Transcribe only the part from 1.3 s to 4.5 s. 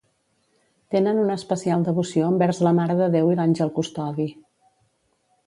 especial devoció envers la Mare de Déu i l'àngel custodi.